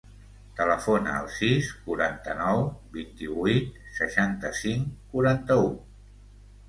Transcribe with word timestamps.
Telefona 0.59 1.11
al 1.17 1.27
sis, 1.39 1.67
quaranta-nou, 1.89 2.63
vint-i-vuit, 2.97 3.79
seixanta-cinc, 4.01 4.99
quaranta-u. 5.13 5.69